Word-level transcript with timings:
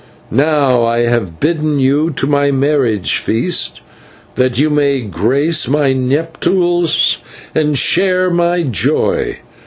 Now 0.31 0.83
I 0.83 1.01
have 1.01 1.39
bidden 1.39 1.77
you 1.77 2.09
to 2.09 2.25
my 2.25 2.49
marriage 2.49 3.17
feast, 3.17 3.81
that 4.33 4.57
you 4.57 4.71
may 4.71 5.01
grace 5.01 5.67
my 5.67 5.93
nuptials 5.93 7.19
and 7.53 7.77
share 7.77 8.31
my 8.31 8.63
joy. 8.63 9.37